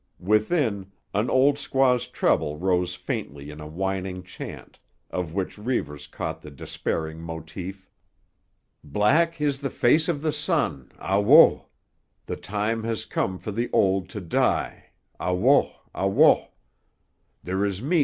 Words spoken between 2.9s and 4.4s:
faintly in a whining